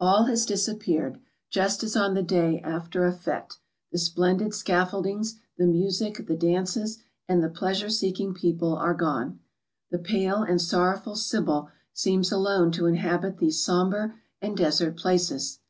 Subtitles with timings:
[0.00, 1.20] All has disappeared,
[1.50, 3.58] just as on the day after a fHe^
[3.92, 9.38] the splendid scaffoldings, the music, the dances, and the pleasure seeking people, are gone.
[9.92, 15.60] The pale and sorrowful Sibyl seems alone to inhabit these sombre and desert places.